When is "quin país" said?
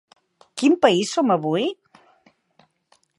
0.61-1.13